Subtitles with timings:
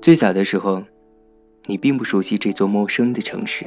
[0.00, 0.82] 最早的时候，
[1.66, 3.66] 你并不熟悉这座陌生的城市，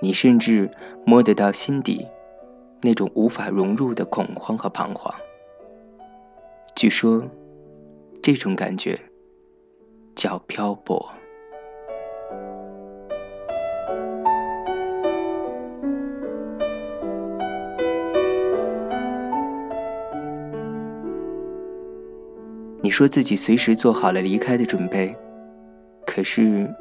[0.00, 0.70] 你甚至
[1.06, 2.06] 摸得到心底
[2.82, 5.14] 那种无法融入的恐慌和彷徨。
[6.74, 7.24] 据说，
[8.20, 9.00] 这种感觉
[10.14, 11.15] 叫漂泊。
[22.86, 25.12] 你说自己随时做好了离开的准备，
[26.06, 26.72] 可是，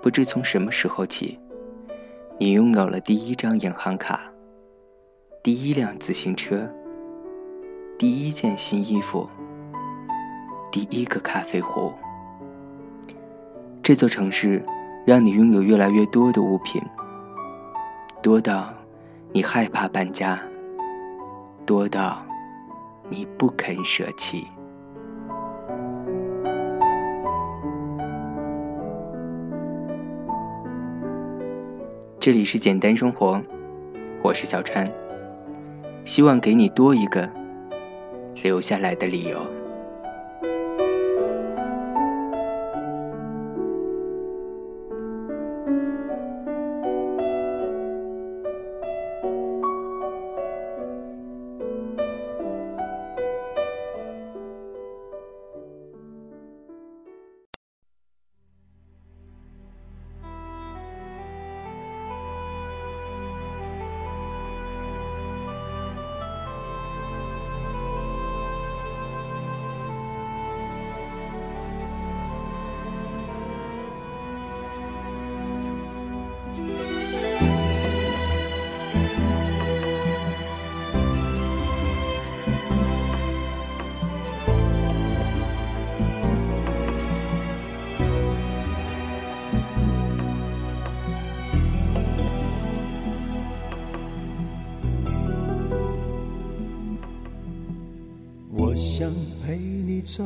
[0.00, 1.36] 不知从什么时候起，
[2.38, 4.30] 你拥有了第一张银行卡、
[5.42, 6.70] 第一辆自行车、
[7.98, 9.28] 第一件新衣服、
[10.70, 11.92] 第一个咖啡壶。
[13.82, 14.64] 这座城市
[15.04, 16.80] 让你拥有越来越多的物品，
[18.22, 18.72] 多到
[19.32, 20.38] 你害怕搬家，
[21.66, 22.24] 多到
[23.08, 24.46] 你不肯舍弃。
[32.28, 33.40] 这里是简单生活，
[34.22, 34.86] 我是小川，
[36.04, 37.26] 希望给你多一个
[38.42, 39.40] 留下来的理由。
[100.16, 100.24] 走，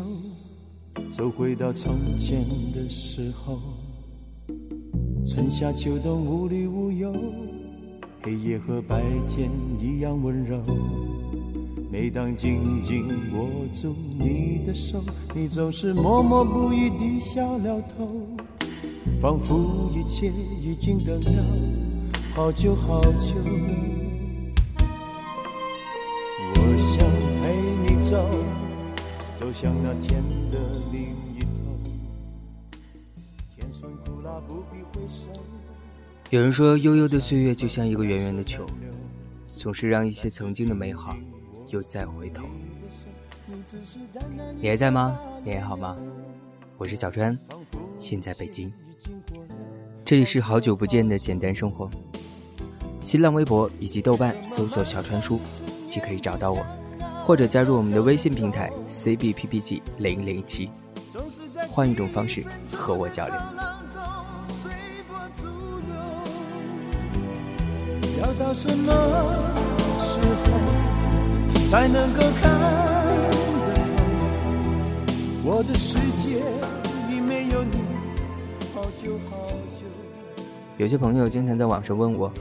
[1.12, 3.58] 走回到从前的时候，
[5.26, 7.12] 春夏秋冬无虑无忧，
[8.22, 9.50] 黑夜和白天
[9.80, 10.62] 一样温柔。
[11.90, 15.02] 每当紧紧握住你的手，
[15.34, 18.24] 你总是默默不语低下了头，
[19.20, 20.32] 仿佛一切
[20.62, 21.44] 已经等了
[22.36, 23.34] 好久好久。
[26.54, 27.04] 我想
[27.42, 28.61] 陪你走。
[29.50, 30.58] 向那天的
[30.92, 31.02] 另
[31.34, 31.48] 一头。
[33.56, 35.32] 天酸苦辣不必回首。
[36.30, 38.66] 有人说，悠悠的岁月就像一个圆圆的球，
[39.48, 41.16] 总是让一些曾经的美好
[41.68, 42.44] 又再回头。
[44.60, 45.18] 你还在吗？
[45.44, 45.96] 你还好吗？
[46.78, 47.38] 我是小川，
[47.98, 48.72] 现在北京。
[50.04, 51.90] 这里是好久不见的简单生活。
[53.02, 55.40] 新浪微博以及豆瓣搜索“小川叔”，
[55.88, 56.64] 即可以找到我。
[57.24, 60.68] 或者加入我们的微信平台 cbppg 零零七，
[61.70, 62.42] 换一种方式
[62.76, 63.34] 和我交流。
[68.20, 68.92] 要到什么
[70.02, 70.44] 时候
[71.70, 73.30] 才能够看得
[73.84, 73.88] 透？
[75.44, 76.42] 我的世界
[77.08, 77.78] 里没有你，
[78.74, 79.36] 好久好
[79.78, 79.86] 久。
[80.76, 82.32] 有些朋友经常在网上问我，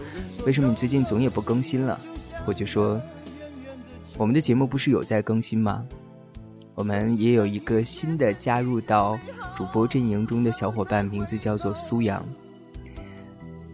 [0.46, 2.00] 为什么你最近总也不更新了？
[2.48, 3.00] 我就说。
[4.22, 5.84] 我们的节目不是有在更新吗？
[6.76, 9.18] 我们也有一个新的加入到
[9.58, 12.24] 主播阵营中的小伙伴，名字叫做苏阳。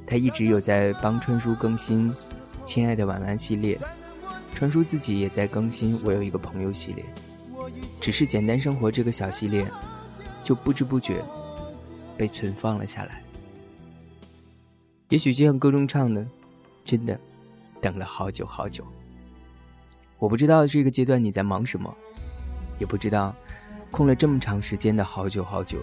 [0.05, 2.09] 他一直有在帮川叔更新
[2.63, 3.77] 《亲爱的晚安》系列，
[4.55, 7.03] 川叔自己也在更新《我有一个朋友》系列。
[7.99, 9.69] 只是简单生活这个小系列，
[10.43, 11.21] 就不知不觉
[12.15, 13.21] 被存放了下来。
[15.09, 16.25] 也许就像歌中唱的，
[16.85, 17.19] 真的
[17.81, 18.81] 等了好久好久。
[20.19, 21.95] 我不知道这个阶段你在忙什么，
[22.79, 23.35] 也不知道
[23.91, 25.77] 空了这么长时间的好久好久，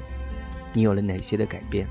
[0.73, 1.87] 你有了哪些的改变。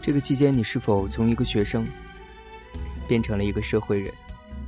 [0.00, 1.86] 这个期间你是否从一个学生
[3.06, 4.10] 变成了一个社会人？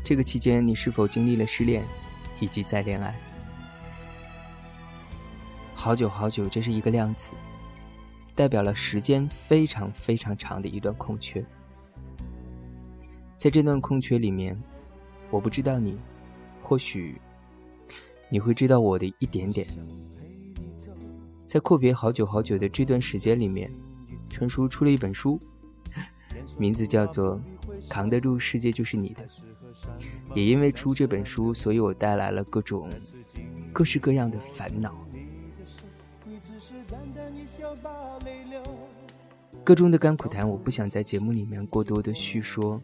[0.05, 1.83] 这个期间你是否经历了失恋
[2.41, 3.19] 以及再恋爱？
[5.75, 7.35] 好久好久，这是一个量词，
[8.35, 11.43] 代表了时间非常非常长的一段空缺。
[13.39, 14.55] 在这段空缺里面。
[15.31, 15.99] 我不知道你，
[16.63, 17.21] 或许
[18.31, 19.67] 你会知道我的一点点。
[21.47, 23.71] 在阔别好久好久的这段时间里面，
[24.29, 25.39] 川叔出了一本书，
[26.59, 27.37] 名字叫做
[27.89, 29.23] 《扛得住世界就是你的》。
[30.35, 32.91] 也因为出这本书，所以我带来了各种
[33.73, 34.95] 各式各样的烦恼。
[39.65, 42.81] 歌中的甘苦谈，我不想在节目里面过多的叙说，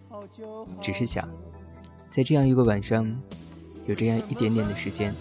[0.81, 1.29] 只是想
[2.15, 3.05] 在这样一个晚上，
[3.89, 5.13] 有这样一点点的时间，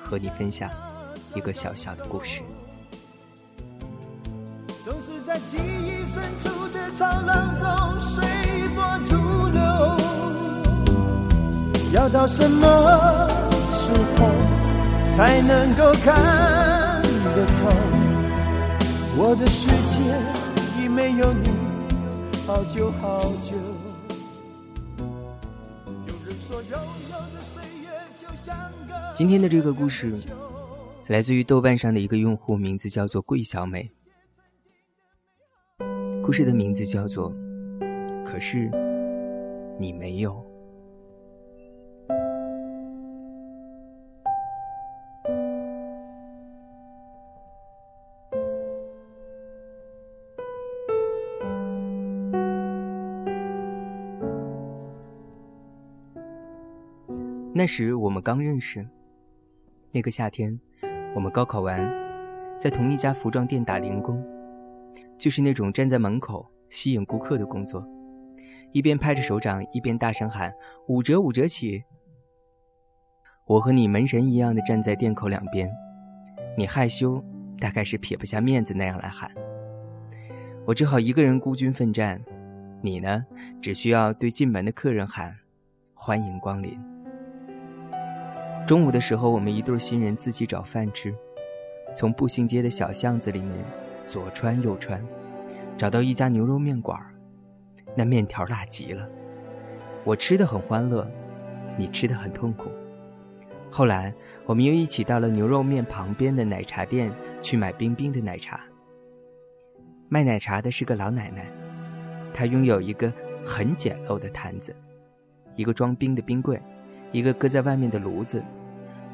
[0.00, 0.68] 和你分享
[1.36, 2.42] 一个小小的故事。
[4.84, 8.20] 总是在记忆深处的长浪中随
[8.74, 9.14] 波逐
[9.52, 9.62] 流，
[11.92, 12.66] 要到什么
[13.70, 14.28] 时候
[15.14, 17.00] 才能够看
[17.36, 17.70] 得透？
[19.16, 20.88] 我的世界已。
[20.88, 21.48] 没有你，
[22.44, 23.81] 好久好久。
[29.22, 30.12] 今天的这个故事
[31.06, 33.88] 来自于豆瓣上的一个用户，名字叫做桂小美。
[36.20, 37.32] 故事的名字叫做
[38.24, 38.68] 《可是
[39.78, 40.32] 你没有》。
[57.54, 58.84] 那时我们刚认识，
[59.94, 60.58] 那个夏天，
[61.14, 61.86] 我们高考完，
[62.58, 64.24] 在同一家服装店打零工，
[65.18, 67.86] 就是那种站在门口吸引顾客的工作，
[68.72, 70.50] 一边拍着手掌，一边大声喊
[70.88, 71.84] “五折五折起”。
[73.46, 75.70] 我和你门神一样的站在店口两边，
[76.56, 77.22] 你害羞，
[77.60, 79.30] 大概是撇不下面子那样来喊，
[80.64, 82.18] 我只好一个人孤军奋战，
[82.80, 83.26] 你呢，
[83.60, 85.36] 只需要对进门的客人喊
[85.92, 86.80] “欢迎光临”。
[88.64, 91.12] 中午的时候，我们一对新人自己找饭吃，
[91.96, 93.52] 从步行街的小巷子里面
[94.06, 95.04] 左穿右穿，
[95.76, 96.98] 找到一家牛肉面馆
[97.96, 99.06] 那面条辣极了。
[100.04, 101.10] 我吃的很欢乐，
[101.76, 102.70] 你吃的很痛苦。
[103.68, 104.14] 后来，
[104.46, 107.12] 我们又一起到了牛肉面旁边的奶茶店
[107.42, 108.60] 去买冰冰的奶茶。
[110.08, 111.50] 卖奶茶的是个老奶奶，
[112.32, 113.12] 她拥有一个
[113.44, 114.74] 很简陋的坛子，
[115.56, 116.62] 一个装冰的冰柜。
[117.12, 118.42] 一个搁在外面的炉子，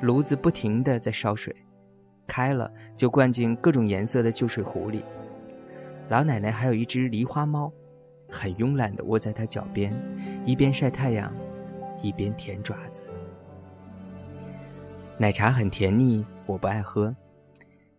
[0.00, 1.54] 炉子不停地在烧水，
[2.26, 5.04] 开了就灌进各种颜色的旧水壶里。
[6.08, 7.70] 老奶奶还有一只狸花猫，
[8.30, 9.92] 很慵懒地窝在她脚边，
[10.46, 11.34] 一边晒太阳，
[12.00, 13.02] 一边舔爪子。
[15.18, 17.14] 奶茶很甜腻，我不爱喝，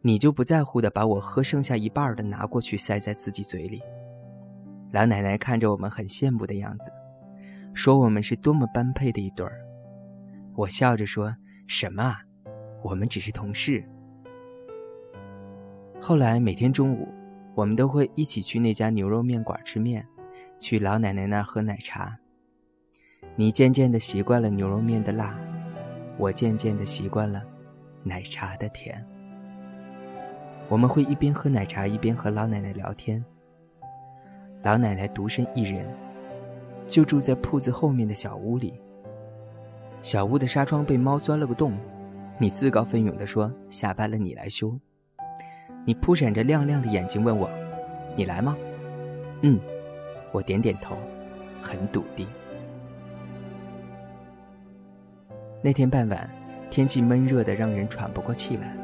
[0.02, 3.82] 你就不在乎的把我喝剩下一半的拿过去塞在自己嘴里。
[4.92, 6.90] 老奶奶看着我们很羡慕的样子，
[7.74, 9.62] 说我们是多么般配的一对儿。
[10.60, 11.34] 我笑着说
[11.68, 12.14] ：“什么？
[12.84, 13.82] 我们只是同事。”
[16.02, 17.08] 后来每天中午，
[17.56, 20.06] 我们都会一起去那家牛肉面馆吃面，
[20.60, 22.14] 去老奶奶那儿喝奶茶。
[23.38, 25.40] 你渐渐的习惯了牛肉面的辣，
[26.18, 27.42] 我渐渐的习惯了
[28.04, 29.02] 奶茶的甜。
[30.68, 33.24] 我们会一边喝奶茶一边和老奶奶聊天。
[34.62, 35.90] 老奶奶独身一人，
[36.86, 38.74] 就住在铺子后面的小屋里。
[40.02, 41.78] 小屋的纱窗被猫钻了个洞，
[42.38, 44.78] 你自告奋勇地说：“下班了你来修。”
[45.86, 47.50] 你扑闪着亮亮的眼睛问我
[48.16, 48.56] ：“你来吗
[49.42, 49.60] ？”“嗯。”
[50.32, 50.96] 我点点头，
[51.60, 52.28] 很笃定。
[55.62, 56.30] 那天傍晚，
[56.70, 58.78] 天气闷热的让人喘不过气来。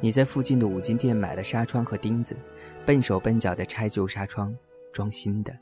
[0.00, 2.36] 你在附近的五金店买了纱窗和钉子，
[2.84, 4.54] 笨手笨脚地拆旧纱窗，
[4.92, 5.56] 装新的。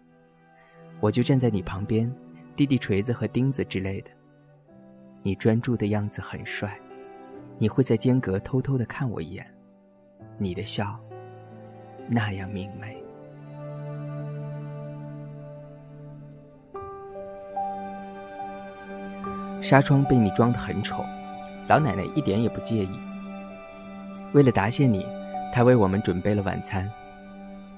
[0.98, 2.12] 我就站在你旁边。
[2.58, 4.10] 弟弟锤子和钉子之类的，
[5.22, 6.76] 你专注的样子很帅，
[7.56, 9.46] 你会在间隔偷偷的看我一眼，
[10.38, 10.98] 你的笑
[12.08, 13.00] 那样明媚。
[19.62, 21.04] 纱窗被你装的很丑，
[21.68, 22.90] 老奶奶一点也不介意。
[24.32, 25.06] 为了答谢你，
[25.52, 26.90] 她为我们准备了晚餐，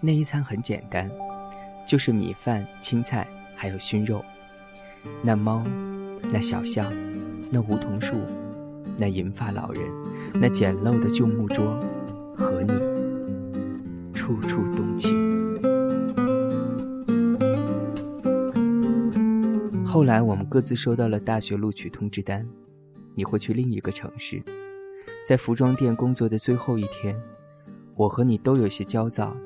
[0.01, 1.07] 那一餐很简单，
[1.87, 4.25] 就是米饭、青菜还有熏肉。
[5.23, 5.63] 那猫，
[6.31, 6.91] 那小巷，
[7.51, 8.17] 那梧桐树，
[8.97, 9.85] 那银发老人，
[10.35, 11.79] 那简陋的旧木桌，
[12.35, 12.73] 和你，
[14.15, 15.31] 处处动情。
[19.85, 22.47] 后来我们各自收到了大学录取通知单，
[23.15, 24.43] 你会去另一个城市，
[25.27, 27.21] 在服装店工作的最后一天，
[27.97, 29.37] 我和你都有些焦躁。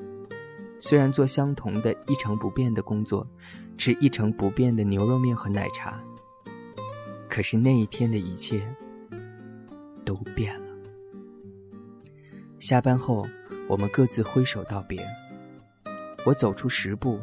[0.79, 3.25] 虽然做相同的一成不变的工作，
[3.77, 6.01] 吃一成不变的牛肉面和奶茶，
[7.29, 8.65] 可是那一天的一切
[10.03, 10.65] 都变了。
[12.59, 13.27] 下班后，
[13.67, 15.05] 我们各自挥手道别。
[16.25, 17.19] 我走出十步，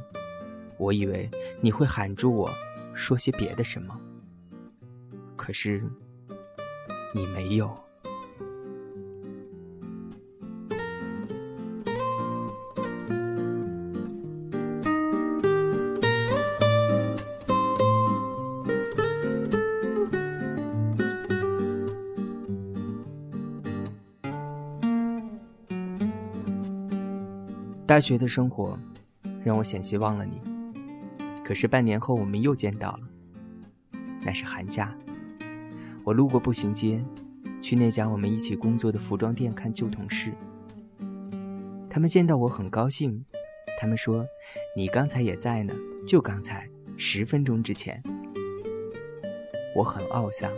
[0.79, 1.29] 我以为
[1.61, 2.51] 你会喊住我，
[2.95, 3.99] 说些别的什么。
[5.35, 5.83] 可是，
[7.13, 7.75] 你没有。
[27.93, 28.79] 大学的生活
[29.45, 30.41] 让我险些忘了你，
[31.45, 33.01] 可是半年后我们又见到了。
[34.23, 34.97] 那是寒假，
[36.03, 37.05] 我路过步行街，
[37.61, 40.33] 去那家我们一起工作的服装店看旧同事。
[41.91, 43.23] 他们见到我很高兴，
[43.79, 44.25] 他们说
[44.75, 45.75] ：“你刚才也在呢，
[46.07, 48.03] 就刚才，十分钟之前。”
[49.77, 50.51] 我很懊丧，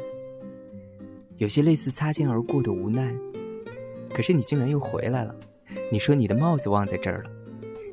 [1.38, 3.12] 有些类似擦肩而过的无奈。
[4.10, 5.34] 可是你竟然又回来了。
[5.94, 7.30] 你说你的帽子忘在这儿了，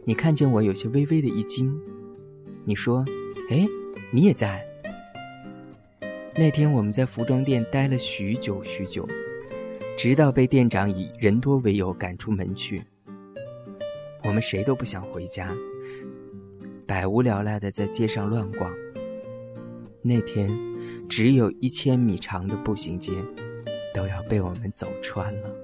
[0.06, 1.72] 你看见我有些微微的一惊。
[2.66, 3.06] 你说
[3.52, 3.68] ：“哎，
[4.10, 4.60] 你也在。”
[6.36, 9.08] 那天我们在服装店待了许久许久，
[9.96, 12.84] 直到被店长以人多为由赶出门去。
[14.24, 15.56] 我们谁都不想回家，
[16.88, 18.74] 百无聊赖的在街上乱逛。
[20.02, 20.50] 那天，
[21.08, 23.12] 只有一千米长的步行街，
[23.94, 25.56] 都要被我们走穿了。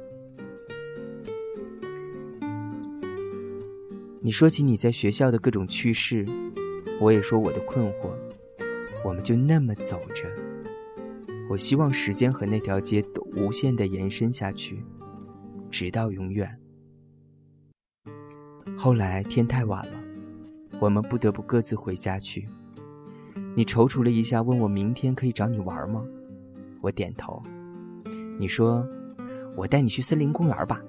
[4.28, 6.26] 你说起你在学校的各种趣事，
[7.00, 8.12] 我也说我的困惑，
[9.02, 10.26] 我们就那么走着。
[11.50, 14.84] 我希望时间和那条街都无限的延伸下去，
[15.72, 16.60] 直到永远。
[18.78, 19.94] 后来天太晚了，
[20.82, 22.46] 我们不得不各自回家去。
[23.56, 26.06] 你踌躇了一下，问我明天可以找你玩吗？
[26.82, 27.42] 我点头。
[28.38, 28.86] 你说
[29.56, 30.84] ：“我带你去森林公园吧。”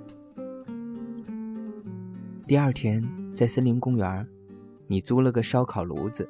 [2.49, 3.00] 第二天，
[3.38, 4.26] 在森林公园，
[4.88, 6.28] 你租了个烧烤炉子，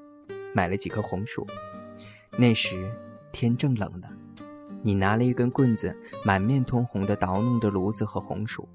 [0.55, 1.47] 买了几颗红薯。
[2.37, 2.93] 那时
[3.33, 4.07] 天正冷呢，
[4.83, 8.69] 你拿了一根棍子，满面通红的捣弄着炉子和红薯。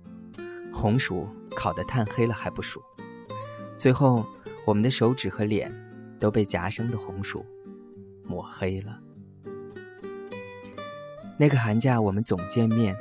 [0.73, 2.81] 红薯烤得炭黑了还不熟，
[3.77, 4.25] 最后
[4.65, 5.71] 我们的手指和脸
[6.19, 7.45] 都被夹生的红薯
[8.23, 8.99] 抹黑了。
[11.37, 12.97] 那个寒假，我们总见面，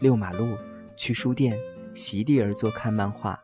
[0.00, 0.54] 遛马路，
[0.98, 1.58] 去书店，
[1.94, 3.40] 席地而坐看漫画。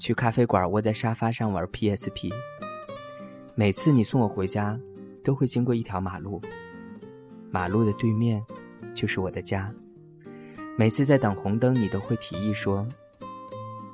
[0.00, 2.32] 去咖啡馆，窝在沙发上玩 PSP。
[3.54, 4.80] 每次你送我回家，
[5.22, 6.40] 都会经过一条马路，
[7.50, 8.42] 马路的对面
[8.94, 9.70] 就是我的家。
[10.78, 12.88] 每次在等红灯，你都会提议说：“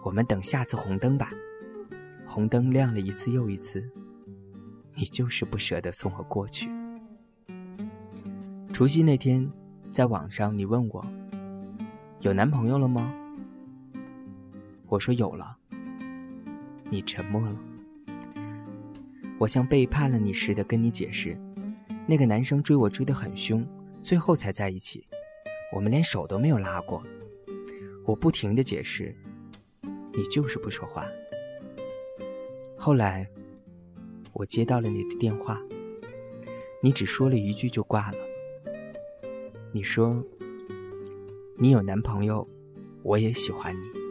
[0.04, 1.28] 我们等下次红灯吧。”
[2.24, 3.84] 红灯亮了一次又一次，
[4.94, 6.70] 你就是不舍得送我过去。
[8.72, 9.50] 除夕那天，
[9.90, 11.04] 在网上你问我
[12.20, 13.12] ：“有男朋友了吗？”
[14.86, 15.55] 我说：“有了。”
[16.88, 17.56] 你沉默了，
[19.38, 21.36] 我像背叛了你似的跟你解释，
[22.06, 23.66] 那个男生追我追得很凶，
[24.00, 25.06] 最后才在一起，
[25.72, 27.02] 我们连手都没有拉过。
[28.04, 29.14] 我不停的解释，
[30.12, 31.04] 你就是不说话。
[32.76, 33.28] 后来，
[34.32, 35.60] 我接到了你的电话，
[36.80, 38.18] 你只说了一句就挂了。
[39.72, 40.24] 你说，
[41.58, 42.48] 你有男朋友，
[43.02, 44.05] 我也喜欢你。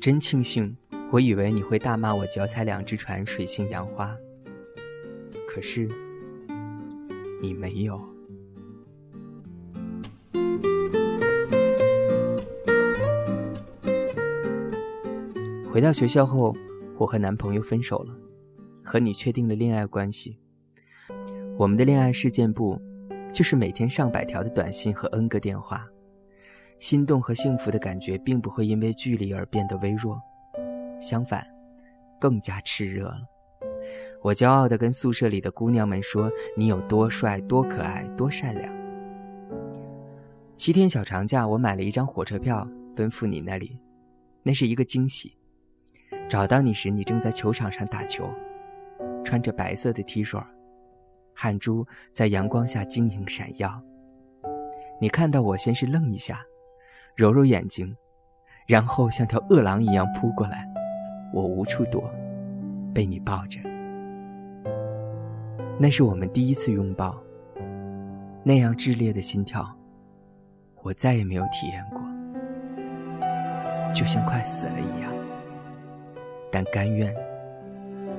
[0.00, 0.74] 真庆幸，
[1.12, 4.16] 我以为你会大骂我脚踩两只船，水性杨花。
[5.46, 5.86] 可是，
[7.42, 8.00] 你没有。
[15.70, 16.56] 回到学校后，
[16.96, 18.16] 我和男朋友分手了，
[18.82, 20.38] 和你确定了恋爱关系。
[21.58, 22.80] 我们的恋爱事件簿，
[23.34, 25.86] 就是每天上百条的短信和 N 个电话。
[26.80, 30.20] 心动和幸福的感觉并不会因为距离而变得微弱，
[30.98, 31.46] 相反，
[32.18, 33.20] 更加炽热了。
[34.22, 38.74] 我骄傲地跟宿舍里的姑娘们说：“你有多帅，多可爱，多善良。”
[40.56, 43.78] 七天小长假，我买了一张火车票奔赴你那里，
[44.42, 45.36] 那是一个惊喜。
[46.28, 48.28] 找到你时，你正在球场上打球，
[49.22, 50.42] 穿着白色的 T 恤，
[51.34, 53.82] 汗珠在阳光下晶莹闪耀。
[54.98, 56.42] 你看到我，先是愣一下。
[57.20, 57.94] 揉揉眼睛，
[58.66, 60.66] 然后像条饿狼一样扑过来，
[61.34, 62.10] 我无处躲，
[62.94, 63.60] 被你抱着。
[65.78, 67.22] 那是我们第一次拥抱，
[68.42, 69.68] 那样炽烈的心跳，
[70.80, 72.00] 我再也没有体验过。
[73.92, 75.12] 就像快死了一样，
[76.50, 77.14] 但甘愿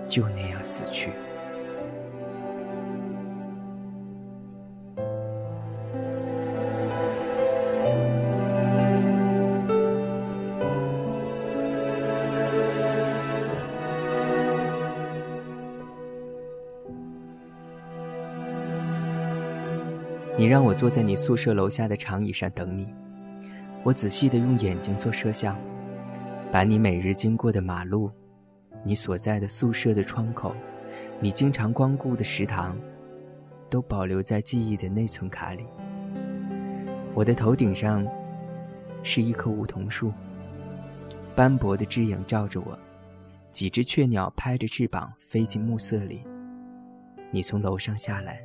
[0.06, 1.10] 就那样死去。
[20.42, 22.92] 你让我坐在你宿舍楼下的长椅上等你，
[23.84, 25.56] 我仔细的用眼睛做摄像，
[26.52, 28.10] 把你每日经过的马路，
[28.84, 30.56] 你所在的宿舍的窗口，
[31.20, 32.76] 你经常光顾的食堂，
[33.70, 35.64] 都保留在记忆的内存卡里。
[37.14, 38.04] 我的头顶上
[39.04, 40.12] 是一棵梧桐树，
[41.36, 42.76] 斑驳的枝影照着我，
[43.52, 46.24] 几只雀鸟拍着翅膀飞进暮色里。
[47.30, 48.42] 你从楼上下来。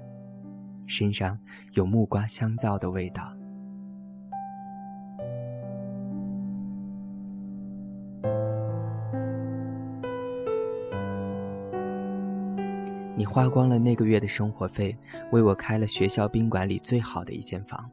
[0.87, 1.39] 身上
[1.73, 3.33] 有木瓜香皂的味道。
[13.19, 14.95] 你花光了那个月的生活费，
[15.33, 17.91] 为我开了学校宾馆里最好的一间房，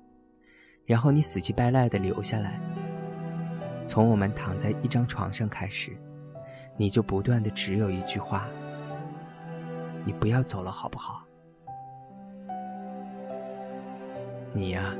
[0.85, 2.59] 然后你死乞白赖的留下来。
[3.85, 5.97] 从我们躺在一张床上开始，
[6.75, 8.49] 你就不断的只有一句话：
[10.05, 11.22] 你不要走了，好不好？
[14.55, 14.93] 你呀，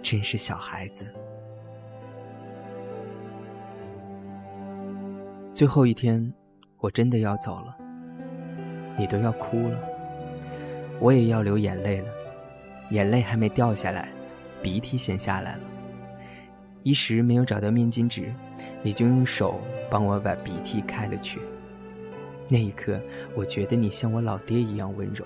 [0.00, 1.04] 真是小孩子。
[5.52, 6.32] 最后一天，
[6.78, 7.76] 我真的要走了，
[8.96, 9.76] 你都要哭了，
[11.00, 12.08] 我也要流眼泪了，
[12.90, 14.08] 眼泪还没掉下来，
[14.62, 15.62] 鼻涕先下来了。
[16.84, 18.32] 一时没有找到面巾纸，
[18.80, 21.40] 你就用手帮我把鼻涕开了去。
[22.48, 23.00] 那一刻，
[23.34, 25.24] 我觉得你像我老爹一样温柔。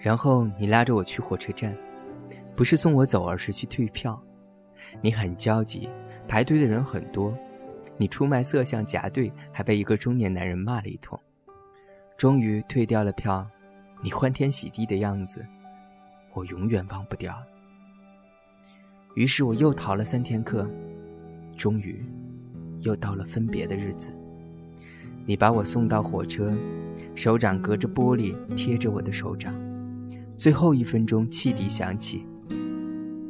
[0.00, 1.76] 然后你拉着我去火车站，
[2.56, 4.20] 不是送我走，而是去退票。
[5.02, 5.88] 你很焦急，
[6.26, 7.36] 排队的人很多，
[7.98, 11.20] 你出卖色相夹队，还被一个中年男人骂了一通。
[12.16, 13.46] 终于退掉了票，
[14.02, 15.46] 你欢天喜地的样子，
[16.32, 17.34] 我永远忘不掉。
[19.14, 20.68] 于是我又逃了三天课，
[21.56, 22.04] 终于，
[22.80, 24.12] 又到了分别的日子。
[25.26, 26.52] 你把我送到火车，
[27.14, 29.54] 手掌隔着玻璃贴着我的手掌。
[30.40, 32.24] 最后一分钟，汽笛响起。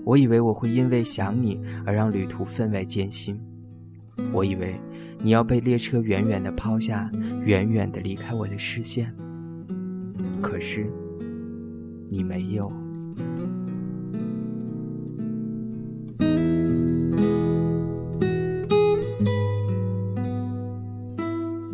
[0.04, 3.36] 我以为我会因为想你而让旅途分外艰辛，
[4.32, 4.76] 我以为
[5.18, 7.10] 你要被列车远远的抛下，
[7.44, 9.12] 远远的离开我的视线。
[10.40, 10.88] 可是，
[12.08, 12.72] 你没有。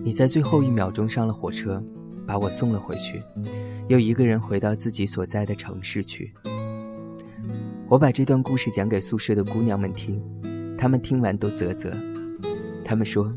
[0.02, 1.84] 你在最后一秒钟上了火车，
[2.26, 3.22] 把我送了回去。
[3.88, 6.34] 又一个人回到自己所在的城市去。
[7.88, 10.20] 我把这段故事讲给宿舍的姑娘们听，
[10.76, 11.90] 她们听完都啧啧。
[12.84, 13.32] 她们说：“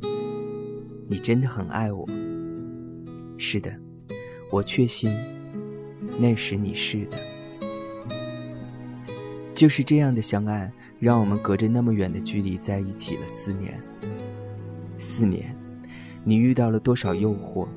[1.07, 2.07] 你真的很爱我。”
[3.37, 3.71] 是的，
[4.51, 5.09] 我确信，
[6.19, 7.17] 那时你是的。
[9.53, 13.79] 就是这样的相爱，让我们隔着那么远的距离在一起了四年。
[14.97, 15.55] 四年，
[16.23, 17.67] 你遇到了多少诱惑？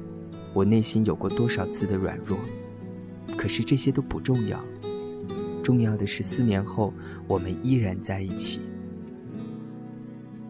[0.55, 2.39] 我内心有过多少次的软弱？
[3.37, 4.63] 可是这些都不重要，
[5.63, 6.93] 重要的是四年后
[7.27, 8.61] 我们依然在一起。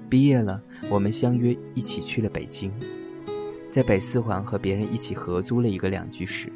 [0.08, 2.70] 毕业了，我们相约一起去了北京，
[3.70, 6.52] 在北四环和别人一起合租了一个两居室。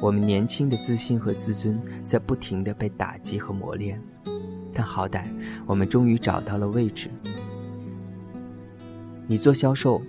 [0.00, 4.00] 我们年轻的自信和自尊在不停的被打击和磨练，
[4.72, 5.24] 但好歹
[5.66, 7.10] 我们终于找到了位置。
[9.26, 10.00] 你做销售，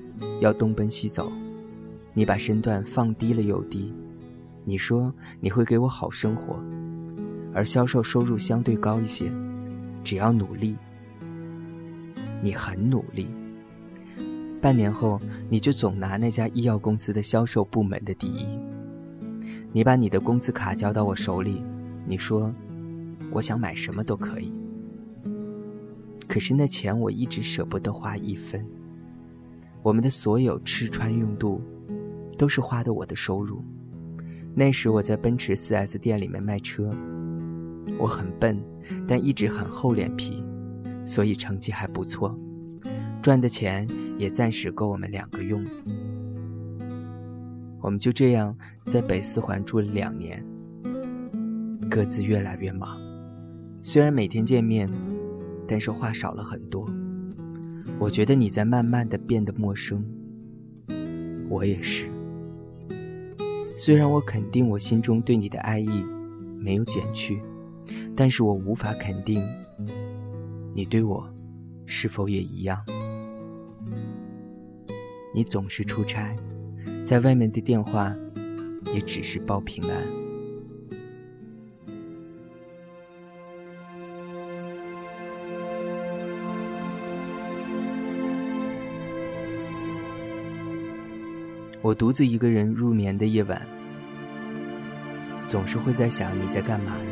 [0.41, 1.31] 要东奔西走，
[2.15, 3.93] 你把身段放低了又低。
[4.65, 6.59] 你说你会给我好生活，
[7.53, 9.31] 而销售收入相对高一些，
[10.03, 10.75] 只要努力，
[12.41, 13.27] 你很努力。
[14.59, 18.47] 半年后，你就总拿那家医药公司的销售部门的第一。
[19.71, 21.63] 你把你的工资卡交到我手里，
[22.03, 22.51] 你说，
[23.31, 24.51] 我想买什么都可以。
[26.27, 28.65] 可是那钱我一直舍不得花一分。
[29.83, 31.61] 我们的所有吃穿用度，
[32.37, 33.63] 都是花的我的收入。
[34.53, 36.93] 那时我在奔驰 4S 店里面卖车，
[37.97, 38.61] 我很笨，
[39.07, 40.43] 但一直很厚脸皮，
[41.05, 42.37] 所以成绩还不错，
[43.21, 45.63] 赚的钱也暂时够我们两个用。
[47.79, 50.45] 我们就这样在北四环住了两年，
[51.89, 52.99] 各自越来越忙，
[53.81, 54.87] 虽然每天见面，
[55.65, 56.87] 但是话少了很多。
[58.01, 60.03] 我觉得你在慢慢的变得陌生，
[61.47, 62.09] 我也是。
[63.77, 66.03] 虽然我肯定我心中对你的爱意
[66.57, 67.39] 没有减去，
[68.15, 69.39] 但是我无法肯定
[70.73, 71.31] 你对我
[71.85, 72.83] 是否也一样。
[75.31, 76.35] 你总是出差，
[77.03, 78.15] 在外面的电话
[78.95, 80.20] 也只是报平安。
[91.81, 93.61] 我独自一个人入眠的夜晚，
[95.47, 97.11] 总是会在想你在干嘛呢？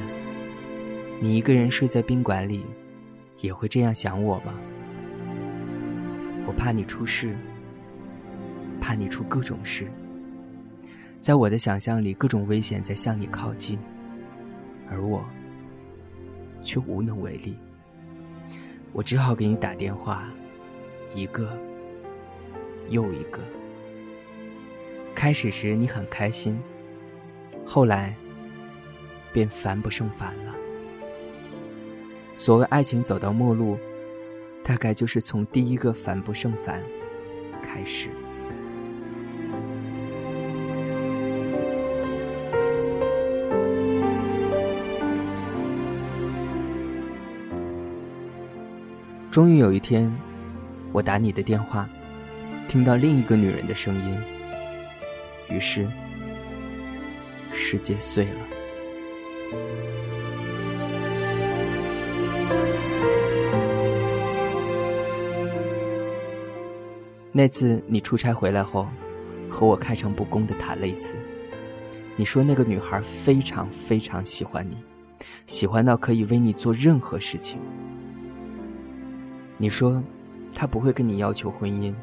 [1.19, 2.63] 你一个人睡在宾馆里，
[3.39, 4.53] 也会这样想我吗？
[6.45, 7.35] 我怕你出事。
[8.81, 9.85] 怕你出各种事，
[11.19, 13.77] 在我的想象里，各种危险在向你靠近，
[14.89, 15.23] 而我
[16.63, 17.57] 却无能为力。
[18.93, 20.29] 我只好给你打电话，
[21.13, 21.55] 一个
[22.89, 23.41] 又一个。
[25.19, 26.57] 开始时你很开心，
[27.65, 28.15] 后来
[29.33, 30.55] 便烦不胜烦了。
[32.37, 33.77] 所谓爱情走到末路，
[34.63, 36.81] 大概就是从第一个烦不胜烦
[37.61, 38.07] 开始。
[49.29, 50.09] 终于有一天，
[50.93, 51.89] 我打你的电话，
[52.69, 54.17] 听到另一个女人的声音，
[55.49, 55.87] 于是
[57.53, 58.47] 世界碎了。
[67.31, 68.87] 那次你出差回来后，
[69.49, 71.15] 和我开诚布公的谈了一次，
[72.15, 74.77] 你说那个女孩非常非常喜欢你，
[75.45, 77.59] 喜欢到可以为你做任何事情。
[79.57, 80.03] 你说，
[80.53, 81.93] 他不会跟你要求婚姻，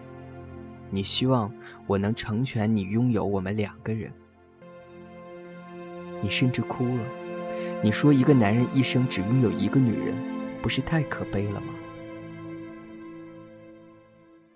[0.90, 1.52] 你希望
[1.86, 4.12] 我能成全你拥有我们两个人。
[6.22, 7.02] 你甚至哭了，
[7.82, 10.14] 你说一个男人一生只拥有一个女人，
[10.62, 11.68] 不是太可悲了吗？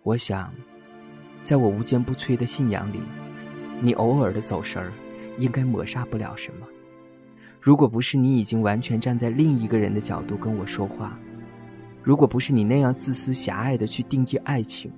[0.03, 0.53] 我想，
[1.43, 3.01] 在我无坚不摧的信仰里，
[3.81, 4.93] 你偶尔的走神儿，
[5.39, 6.67] 应该抹杀不了什么。
[7.61, 11.19] 如果不是你已经完全站在另一个人的角度跟我说话。
[12.03, 14.91] 如果不是你那样自私狭隘的去定义爱情，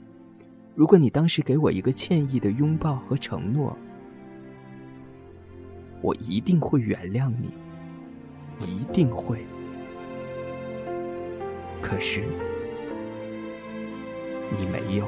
[0.74, 3.76] 如果你当时给我一个歉意的拥抱和承诺，
[6.00, 7.52] 我一定会原谅你，
[8.66, 9.44] 一定会。
[11.82, 12.22] 可是
[14.58, 15.06] 你没有。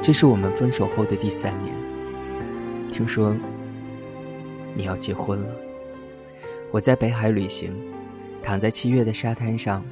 [0.00, 1.74] 这是我们分手后的第三年。
[2.92, 3.36] 听说
[4.76, 5.54] 你要结婚了，
[6.70, 7.74] 我在北海旅行，
[8.42, 9.82] 躺在七月的沙滩上，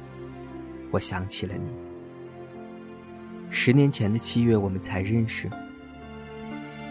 [0.91, 1.67] 我想起了你。
[3.49, 5.49] 十年前的七月，我们才认识，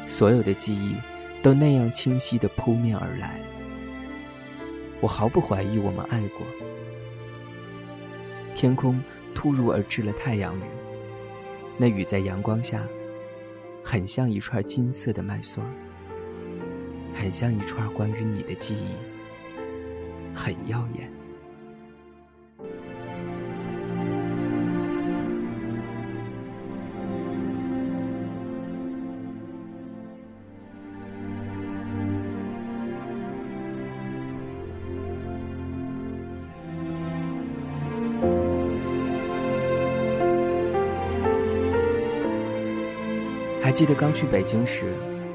[0.09, 0.97] 所有的记忆
[1.41, 3.39] 都那样清晰的扑面而来。
[5.01, 6.41] 我毫不怀疑我们爱过。
[8.57, 9.01] 天空
[9.35, 10.63] 突如而至了太阳雨，
[11.79, 12.85] 那雨在阳光下。
[13.87, 15.71] 很像一串金色的麦穗儿，
[17.15, 18.97] 很像一串关于你的记忆，
[20.35, 21.11] 很耀眼。
[43.63, 44.93] 还记得刚去北京时，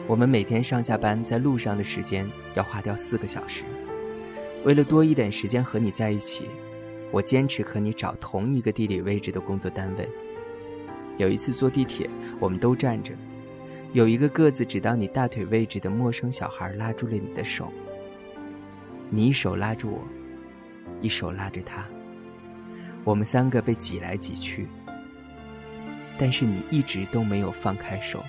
[0.09, 3.63] 我们每天上下班在路上的时间要花掉四个小时。
[4.65, 6.45] 为了多一点时间和你在一起，
[7.11, 10.09] 我坚持和你找同一个地理位置的工作单位。
[11.19, 13.13] 有一次坐地铁，我们都站着，
[13.93, 17.71] 有一个个子只到你大腿位置的陌生小孩拉住了你的手。
[19.11, 20.07] 你一手拉住我，
[21.01, 21.85] 一手拉着他，
[23.03, 24.67] 我们三个被挤来挤去。
[26.17, 28.23] 但是你一直都没有放开手。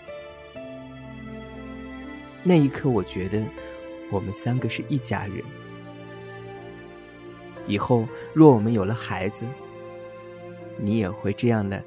[2.42, 3.42] 那一刻，我觉得
[4.10, 5.44] 我们三个是一家人。
[7.66, 9.44] 以后若我们有了孩子，
[10.78, 11.84] 你也会这样的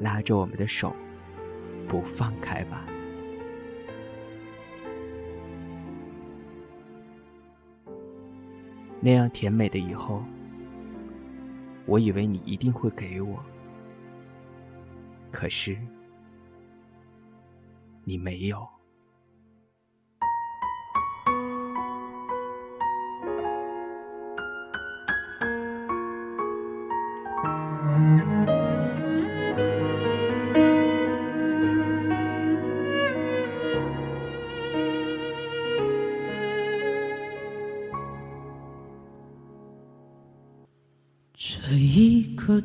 [0.00, 0.94] 拉着我们的手，
[1.88, 2.84] 不放开吧？
[9.00, 10.22] 那样甜美的以后，
[11.86, 13.42] 我以为你一定会给我。
[15.30, 15.78] 可是，
[18.04, 18.68] 你没有。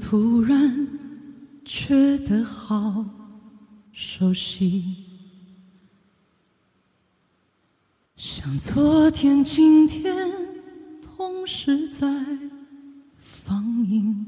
[0.07, 0.87] 突然
[1.65, 3.03] 觉得好
[3.91, 4.97] 熟悉，
[8.15, 10.15] 像昨天、今天
[11.01, 12.07] 同时在
[13.17, 14.23] 放映。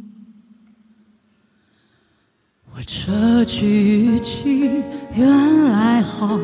[2.74, 4.84] 我这句语气
[5.16, 6.40] 原来好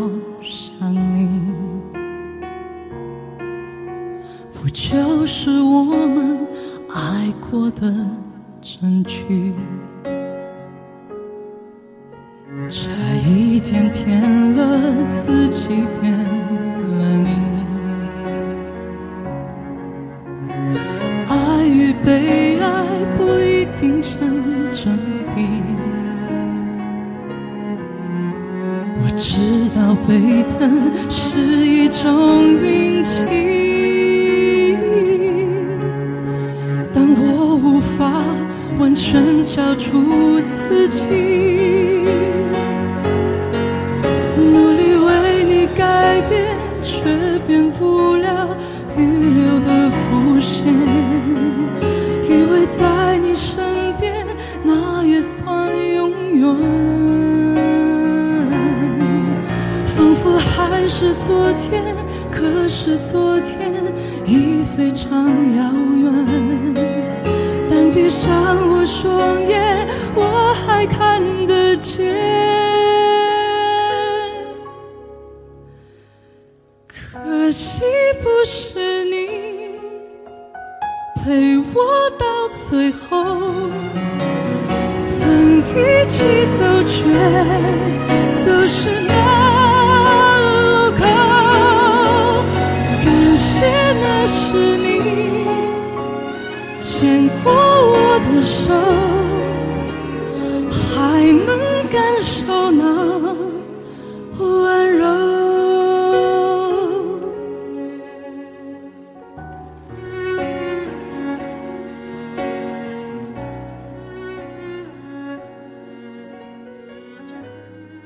[29.26, 33.12] 知道被疼是一种运气，
[36.94, 38.12] 但我无法
[38.78, 41.00] 完全交出自己，
[65.14, 65.83] 想要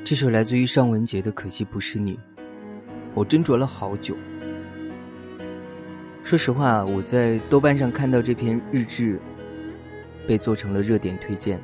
[0.10, 2.16] 这首来自于尚雯婕的《可惜不是你》，
[3.14, 4.16] 我斟酌了好久。
[6.24, 9.20] 说实话，我在豆瓣上看到这篇日志
[10.26, 11.60] 被做成了热点推荐，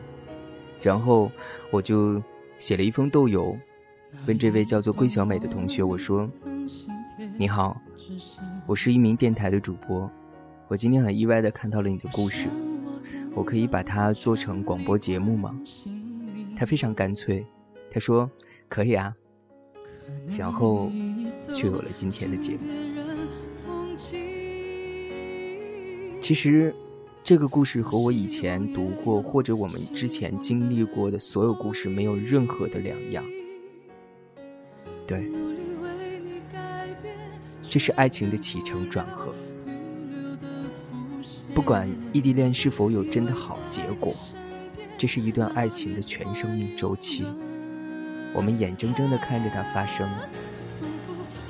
[0.81, 1.31] 然后
[1.71, 2.21] 我就
[2.57, 3.57] 写了一封豆邮，
[4.27, 6.29] 问这位叫做桂小美的同学，我说
[7.39, 7.81] ：“你好，
[8.65, 10.11] 我是一名电台的主播，
[10.67, 12.49] 我今天很意外的看到了你的故事，
[13.33, 15.57] 我可以把它做成广播节目吗？”
[16.57, 17.47] 他非常干脆。
[17.93, 18.29] 他说
[18.67, 19.15] ：“可以啊。”
[20.35, 20.91] 然后
[21.53, 22.59] 就有了今天的节目。
[26.19, 26.73] 其实，
[27.23, 33.23] 这个故事和我以前读过或者我们之前经历过的所有故事没有任何的两样。
[35.05, 35.31] 对，
[37.69, 39.33] 这是爱情的起承转合。
[41.53, 44.15] 不管异地恋是否有真的好结果，
[44.97, 47.23] 这是一段爱情的全生命周期。
[48.33, 50.09] 我们眼睁睁地看着它发生，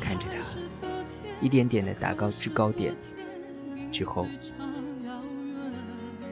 [0.02, 0.88] 看着它
[1.42, 2.94] 一点点地达到制高点，
[3.92, 4.28] 之后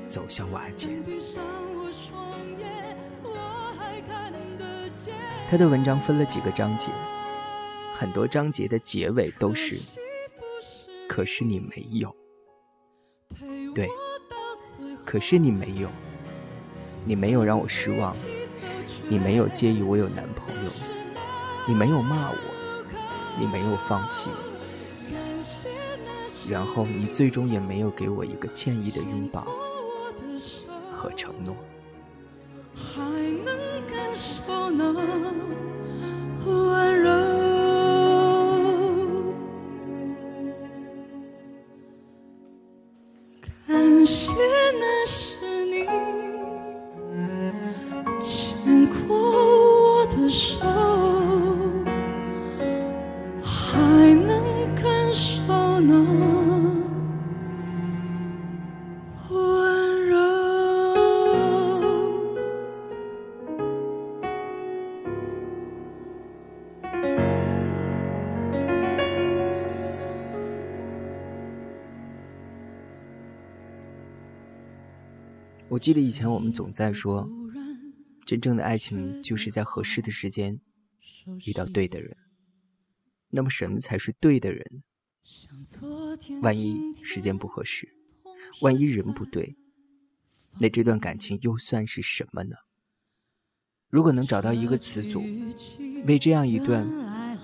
[0.08, 0.90] 走向瓦解。
[5.50, 6.92] 他的文章分了几个章节，
[7.94, 9.78] 很多章节的结尾都是
[11.10, 12.16] “可是你没有”，
[13.76, 13.88] 对，
[15.06, 15.90] 可是你没有，
[17.04, 18.16] 你没有让我失望。
[19.12, 20.72] 你没有介意我有男朋友，
[21.68, 22.38] 你没有骂我，
[23.38, 24.30] 你没有放弃，
[26.50, 29.46] 然后你最终也没有给我一个歉意的拥抱
[30.96, 31.54] 和承诺。
[75.82, 77.28] 记得以前我们总在说，
[78.24, 80.62] 真正的爱情就是在合适的时间
[81.46, 82.16] 遇到对的人。
[83.32, 84.84] 那么什么才是对的人？
[86.42, 87.90] 万一时间不合适，
[88.62, 89.56] 万一人不对，
[90.60, 92.56] 那这段感情又算是什么呢？
[93.90, 95.24] 如果能找到一个词组，
[96.06, 96.88] 为这样一段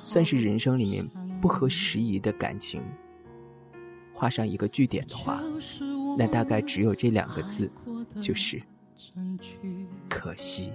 [0.03, 1.07] 算是人生里面
[1.41, 2.83] 不合时宜的感情
[4.13, 5.43] 画上一个句点的话，
[6.17, 7.69] 那大概只有这两个字，
[8.19, 8.59] 就是
[10.09, 10.73] 可惜。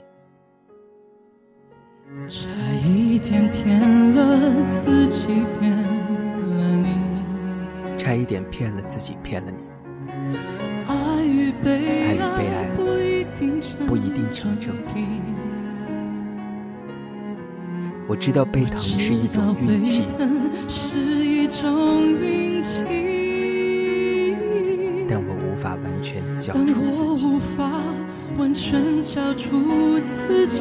[2.29, 2.49] 差
[2.87, 4.39] 一点骗了
[4.85, 5.27] 自己，
[5.59, 6.95] 骗了你。
[7.99, 9.59] 差一点骗了自己，骗了你。
[10.87, 15.05] 爱与被爱不一定不一定成正比。
[18.09, 20.05] 我知道被疼是一种运气，
[26.49, 27.27] 完全交出自己。
[28.39, 30.59] 完全交出自己，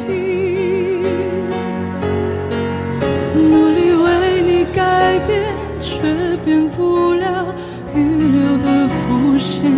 [3.34, 7.56] 努力为你改变，却变不了
[7.96, 9.72] 预留的伏线。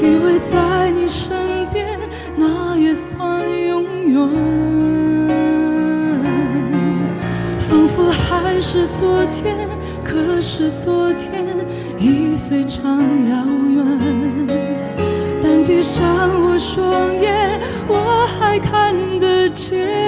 [0.00, 1.98] 以为在你身边，
[2.36, 4.14] 那也算永远。
[7.68, 9.68] 仿佛还是昨天，
[10.04, 11.44] 可是昨天
[11.98, 13.55] 已非常遥远。
[15.94, 20.05] 上我双眼，我还看得见。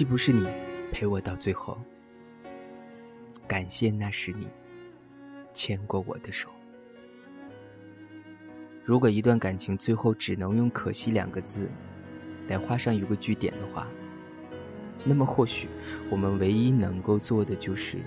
[0.00, 0.48] 惜不是你
[0.90, 1.78] 陪我到最后，
[3.46, 4.48] 感谢那是你
[5.52, 6.48] 牵过我的手。
[8.82, 11.68] 如果一段感情最后只能用“可惜”两个字
[12.48, 13.86] 来画上一个句点的话，
[15.04, 15.68] 那么或许，
[16.10, 17.98] 我们唯一能够做的就是，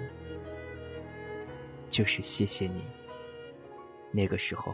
[1.92, 2.82] 就是谢谢你。
[4.12, 4.74] 那个时候，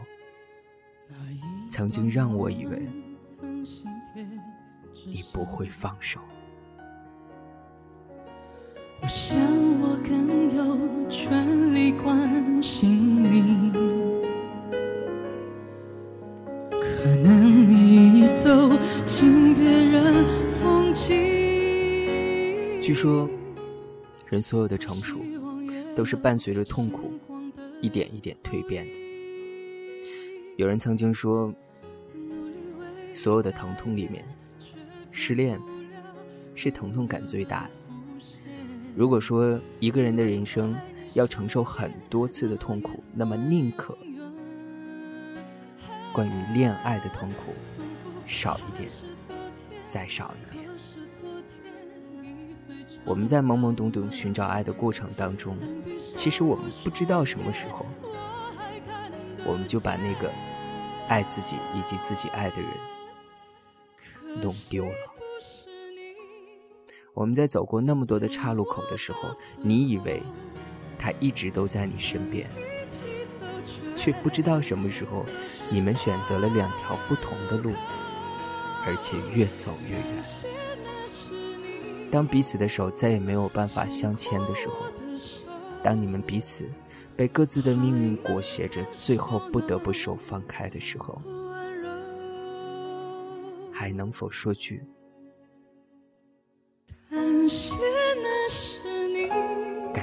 [1.68, 2.88] 曾经让我以为
[5.04, 6.18] 你不会放手。
[9.02, 9.34] 我想
[9.80, 13.72] 我更有权利关心你，
[16.78, 18.70] 可能你已走
[19.06, 20.24] 进别人
[20.60, 22.82] 风景。
[22.82, 23.26] 据说，
[24.28, 25.18] 人所有的成熟，
[25.96, 27.10] 都是伴随着痛苦，
[27.80, 28.90] 一点一点蜕变的。
[30.56, 31.50] 有人曾经说，
[33.14, 34.22] 所有的疼痛里面，
[35.10, 35.58] 失恋
[36.54, 37.70] 是疼痛感最大的。
[38.96, 40.76] 如果说一个人的人生
[41.14, 43.96] 要承受很多次的痛苦，那么宁可
[46.12, 47.54] 关于恋爱的痛苦
[48.26, 48.90] 少一点，
[49.86, 50.64] 再少一点。
[53.04, 55.56] 我们在懵懵懂懂寻找爱的过程当中，
[56.14, 57.86] 其实我们不知道什么时候，
[59.44, 60.30] 我们就把那个
[61.08, 62.70] 爱自己以及自己爱的人
[64.42, 65.09] 弄丢了。
[67.20, 69.28] 我们在走过那么多的岔路口的时候，
[69.58, 70.22] 你以为
[70.98, 72.48] 他一直都在你身边，
[73.94, 75.26] 却不知道什么时候
[75.70, 77.72] 你们选择了两条不同的路，
[78.86, 80.24] 而且越走越远。
[82.10, 84.76] 当彼此的手再也没有办法相牵的时候，
[85.82, 86.64] 当你们彼此
[87.14, 91.20] 被各自的命运裹挟着，最后不得不手放开的时候，
[93.70, 94.82] 还能否说句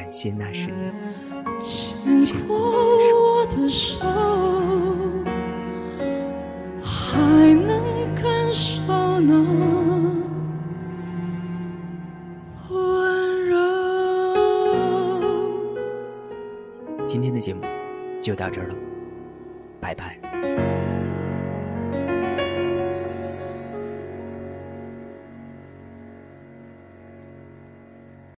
[0.08, 0.72] 感谢那是
[2.06, 3.98] 你牵过我的手？
[17.06, 17.62] 今天的节目
[18.22, 18.76] 就到这儿了，
[19.82, 20.17] 拜拜。